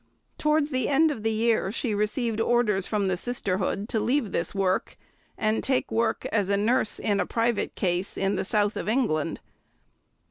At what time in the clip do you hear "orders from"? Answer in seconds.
2.41-3.07